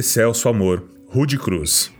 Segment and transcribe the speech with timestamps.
[0.00, 1.92] Excelso Amor, Rude Cruz.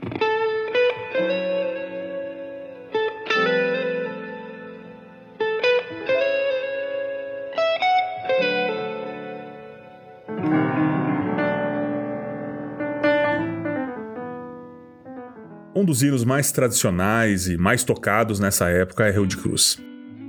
[15.75, 19.77] Um dos hinos mais tradicionais e mais tocados nessa época é Rude Cruz.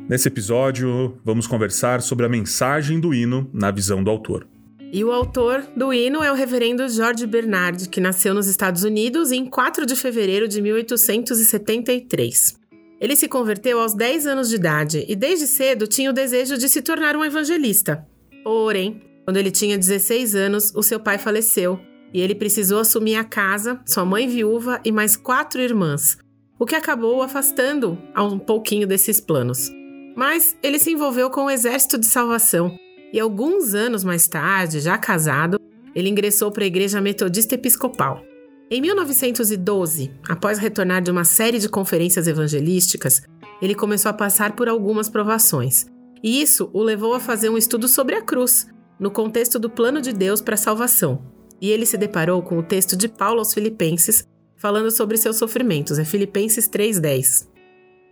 [0.09, 4.45] Nesse episódio, vamos conversar sobre a mensagem do hino na visão do autor.
[4.93, 9.31] E o autor do hino é o reverendo George Bernard, que nasceu nos Estados Unidos
[9.31, 12.59] em 4 de fevereiro de 1873.
[12.99, 16.67] Ele se converteu aos 10 anos de idade e desde cedo tinha o desejo de
[16.67, 18.05] se tornar um evangelista.
[18.43, 21.79] Porém, quando ele tinha 16 anos, o seu pai faleceu
[22.13, 26.17] e ele precisou assumir a casa, sua mãe viúva e mais quatro irmãs,
[26.59, 29.71] o que acabou o afastando um pouquinho desses planos.
[30.17, 32.77] Mas ele se envolveu com o Exército de Salvação
[33.13, 35.59] e alguns anos mais tarde, já casado,
[35.93, 38.23] ele ingressou para a Igreja Metodista Episcopal.
[38.69, 43.21] Em 1912, após retornar de uma série de conferências evangelísticas,
[43.61, 45.85] ele começou a passar por algumas provações.
[46.23, 49.99] E isso o levou a fazer um estudo sobre a cruz, no contexto do plano
[49.99, 51.21] de Deus para a salvação.
[51.59, 55.99] E ele se deparou com o texto de Paulo aos Filipenses, falando sobre seus sofrimentos,
[55.99, 57.49] é Filipenses 3:10.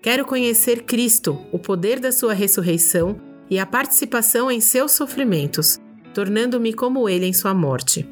[0.01, 5.79] Quero conhecer Cristo, o poder da sua ressurreição e a participação em seus sofrimentos,
[6.13, 8.07] tornando-me como ele em sua morte.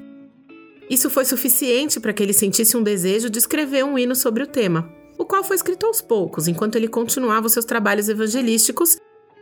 [0.89, 4.47] Isso foi suficiente para que ele sentisse um desejo de escrever um hino sobre o
[4.47, 8.97] tema, o qual foi escrito aos poucos, enquanto ele continuava os seus trabalhos evangelísticos,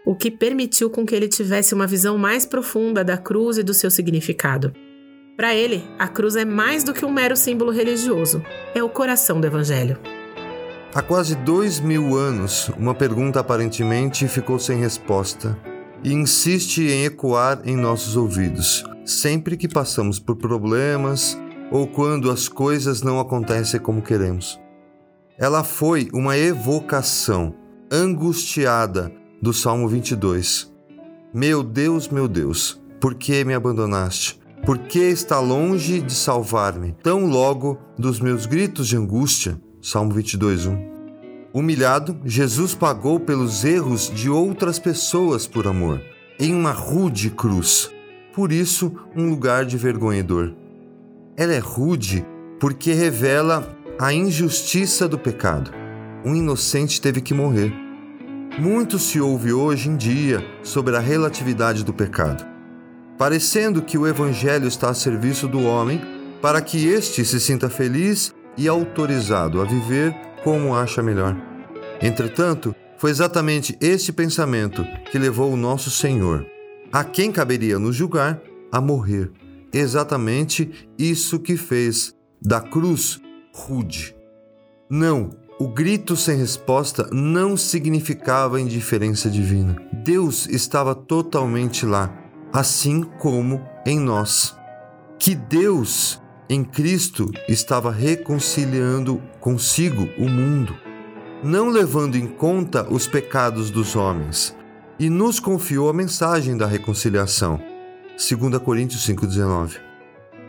[0.06, 3.73] o que permitiu com que ele tivesse uma visão mais profunda da cruz e do
[3.73, 4.73] seu significado.
[5.36, 8.42] Para ele, a cruz é mais do que um mero símbolo religioso,
[8.73, 10.00] é o coração do Evangelho.
[10.94, 15.60] Há quase dois mil anos, uma pergunta aparentemente ficou sem resposta
[16.06, 21.36] e insiste em ecoar em nossos ouvidos, sempre que passamos por problemas
[21.72, 24.59] ou quando as coisas não acontecem como queremos.
[25.36, 27.56] Ela foi uma evocação
[27.92, 29.11] angustiada
[29.42, 30.71] do Salmo 22.
[31.33, 34.39] Meu Deus, meu Deus, por que me abandonaste?
[34.64, 39.60] Por que está longe de salvar-me, tão logo dos meus gritos de angústia?
[39.82, 40.95] Salmo 22, 1.
[41.55, 46.02] Humilhado, Jesus pagou pelos erros de outras pessoas por amor,
[46.38, 47.89] em uma rude cruz.
[48.33, 50.52] Por isso, um lugar de vergonhador.
[51.38, 52.26] Ela é rude
[52.60, 55.71] porque revela a injustiça do pecado.
[56.26, 57.73] Um inocente teve que morrer.
[58.60, 62.45] Muito se ouve hoje em dia sobre a relatividade do pecado,
[63.17, 66.02] parecendo que o Evangelho está a serviço do homem
[66.42, 70.14] para que este se sinta feliz e autorizado a viver
[70.45, 71.36] como acha melhor.
[72.00, 76.45] Entretanto, foi exatamente este pensamento que levou o nosso Senhor,
[76.94, 78.39] a quem caberia nos julgar,
[78.72, 79.32] a morrer.
[79.73, 83.20] Exatamente isso que fez da cruz
[83.52, 84.16] rude.
[84.88, 89.76] Não, o grito sem resposta não significava indiferença divina.
[89.92, 92.16] Deus estava totalmente lá,
[92.54, 94.55] assim como em nós.
[95.17, 100.76] Que Deus em Cristo estava reconciliando consigo o mundo,
[101.44, 104.55] não levando em conta os pecados dos homens,
[105.00, 107.60] e nos confiou a mensagem da reconciliação.
[108.17, 109.78] 2 Coríntios 5,19.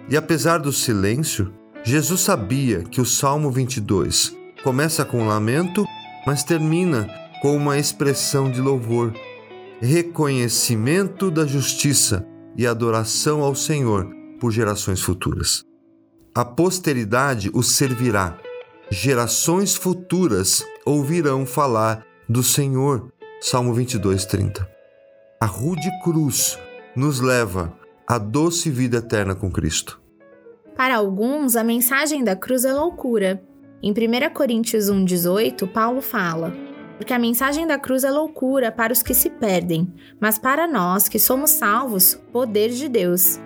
[0.09, 1.53] E apesar do silêncio,
[1.83, 5.85] Jesus sabia que o Salmo 22 começa com lamento,
[6.27, 7.09] mas termina
[7.43, 9.13] com uma expressão de louvor,
[9.81, 14.09] reconhecimento da justiça e adoração ao Senhor
[14.39, 15.66] por gerações futuras.
[16.37, 18.37] A posteridade o servirá.
[18.91, 23.11] Gerações futuras ouvirão falar do Senhor.
[23.41, 24.69] Salmo 22, 30.
[25.41, 26.59] A rude cruz
[26.95, 27.73] nos leva
[28.07, 29.99] à doce vida eterna com Cristo.
[30.77, 33.43] Para alguns, a mensagem da cruz é loucura.
[33.83, 36.53] Em 1 Coríntios 1,18, Paulo fala:
[36.99, 41.09] Porque a mensagem da cruz é loucura para os que se perdem, mas para nós
[41.09, 43.41] que somos salvos, poder de Deus.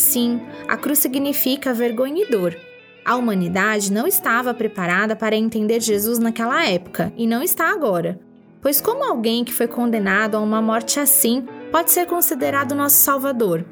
[0.00, 2.56] Sim, a cruz significa vergonha e dor.
[3.04, 8.18] A humanidade não estava preparada para entender Jesus naquela época e não está agora.
[8.62, 13.62] Pois, como alguém que foi condenado a uma morte assim pode ser considerado nosso Salvador?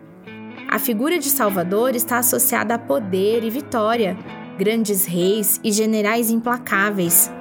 [0.71, 4.15] A figura de Salvador está associada a poder e vitória,
[4.59, 7.33] grandes reis e generais implacáveis.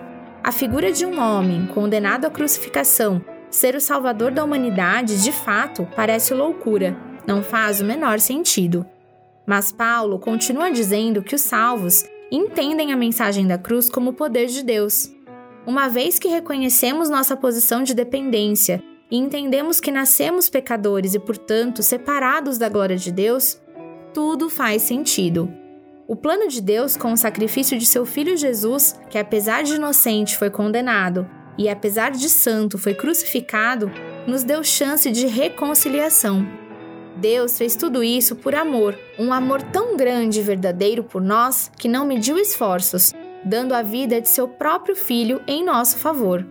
[0.42, 5.86] A figura de um homem condenado à crucificação ser o Salvador da humanidade, de fato,
[5.94, 8.86] parece loucura não faz o menor sentido.
[9.46, 14.48] Mas Paulo continua dizendo que os salvos entendem a mensagem da cruz como o poder
[14.48, 15.12] de Deus.
[15.66, 18.82] Uma vez que reconhecemos nossa posição de dependência
[19.12, 23.60] e entendemos que nascemos pecadores e, portanto, separados da glória de Deus,
[24.14, 25.52] tudo faz sentido.
[26.08, 30.38] O plano de Deus com o sacrifício de seu filho Jesus, que apesar de inocente
[30.38, 31.28] foi condenado
[31.58, 33.92] e apesar de santo foi crucificado,
[34.26, 36.67] nos deu chance de reconciliação.
[37.20, 41.88] Deus fez tudo isso por amor, um amor tão grande e verdadeiro por nós que
[41.88, 43.12] não mediu esforços,
[43.44, 46.46] dando a vida de seu próprio filho em nosso favor.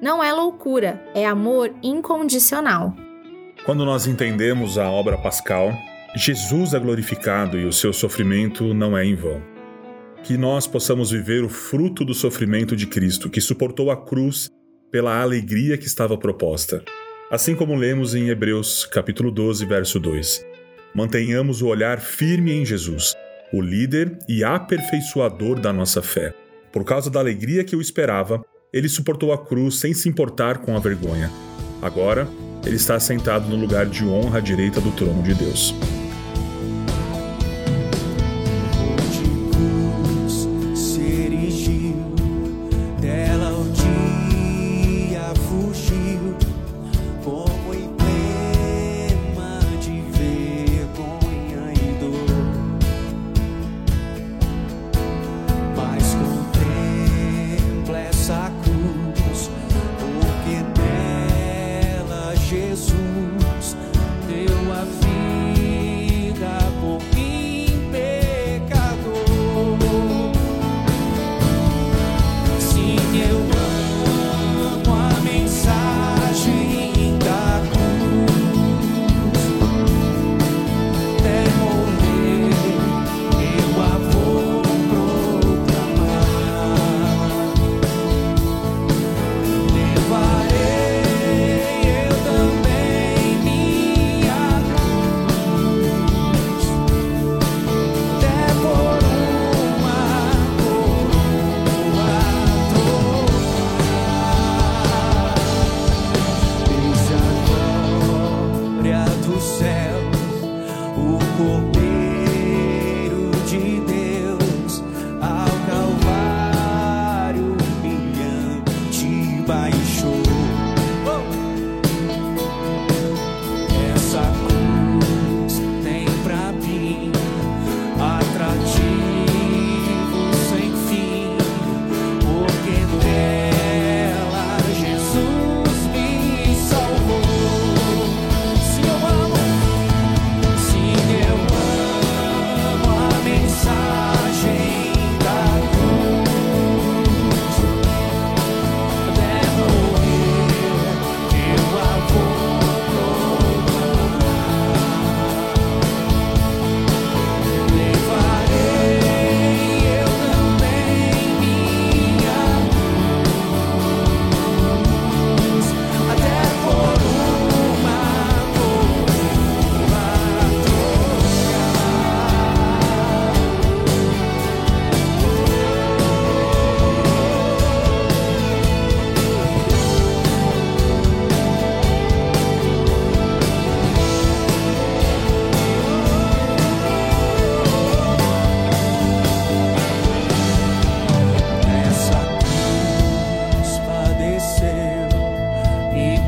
[0.00, 2.94] Não é loucura, é amor incondicional.
[3.64, 5.72] Quando nós entendemos a obra pascal,
[6.14, 9.42] Jesus é glorificado e o seu sofrimento não é em vão.
[10.22, 14.48] Que nós possamos viver o fruto do sofrimento de Cristo, que suportou a cruz
[14.92, 16.84] pela alegria que estava proposta.
[17.34, 20.46] Assim como lemos em Hebreus capítulo 12, verso 2.
[20.94, 23.12] Mantenhamos o olhar firme em Jesus,
[23.52, 26.32] o líder e aperfeiçoador da nossa fé.
[26.72, 28.40] Por causa da alegria que o esperava,
[28.72, 31.28] ele suportou a cruz sem se importar com a vergonha.
[31.82, 32.28] Agora,
[32.64, 35.74] ele está sentado no lugar de honra à direita do trono de Deus.